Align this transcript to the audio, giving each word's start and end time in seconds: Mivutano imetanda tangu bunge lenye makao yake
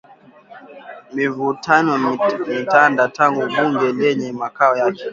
Mivutano 1.15 1.91
imetanda 2.43 3.01
tangu 3.17 3.41
bunge 3.55 3.87
lenye 4.01 4.31
makao 4.31 4.73
yake 4.81 5.05